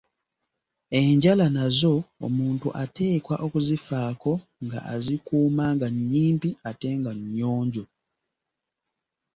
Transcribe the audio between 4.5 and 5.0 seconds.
nga